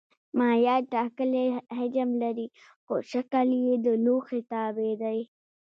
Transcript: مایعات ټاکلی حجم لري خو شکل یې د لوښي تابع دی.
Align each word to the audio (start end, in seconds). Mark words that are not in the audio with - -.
مایعات 0.37 0.83
ټاکلی 0.93 1.45
حجم 1.77 2.09
لري 2.23 2.47
خو 2.83 2.93
شکل 3.11 3.47
یې 3.65 3.75
د 3.85 3.87
لوښي 4.05 4.41
تابع 4.51 4.91
دی. 5.01 5.19